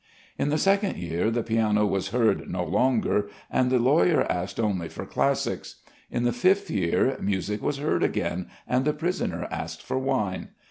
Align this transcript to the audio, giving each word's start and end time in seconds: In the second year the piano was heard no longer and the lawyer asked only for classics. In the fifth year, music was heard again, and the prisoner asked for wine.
In 0.39 0.49
the 0.49 0.57
second 0.57 0.97
year 0.97 1.29
the 1.29 1.43
piano 1.43 1.85
was 1.85 2.07
heard 2.07 2.49
no 2.49 2.63
longer 2.63 3.29
and 3.51 3.69
the 3.69 3.77
lawyer 3.77 4.23
asked 4.31 4.59
only 4.59 4.89
for 4.89 5.05
classics. 5.05 5.75
In 6.09 6.23
the 6.23 6.33
fifth 6.33 6.71
year, 6.71 7.15
music 7.21 7.61
was 7.61 7.77
heard 7.77 8.01
again, 8.01 8.47
and 8.67 8.83
the 8.83 8.93
prisoner 8.93 9.47
asked 9.51 9.83
for 9.83 9.99
wine. 9.99 10.47